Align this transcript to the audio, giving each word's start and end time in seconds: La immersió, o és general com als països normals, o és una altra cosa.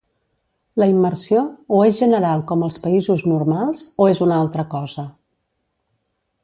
La 0.83 0.87
immersió, 0.91 1.43
o 1.79 1.81
és 1.89 1.99
general 1.99 2.41
com 2.53 2.65
als 2.69 2.81
països 2.87 3.27
normals, 3.35 3.85
o 4.03 4.09
és 4.15 4.27
una 4.29 4.43
altra 4.47 4.67
cosa. 4.77 5.07